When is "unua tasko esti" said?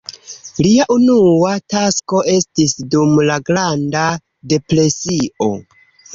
0.95-2.67